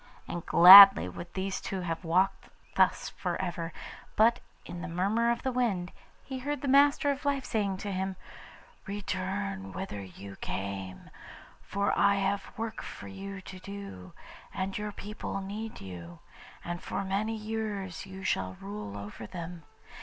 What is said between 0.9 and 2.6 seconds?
would these two have walked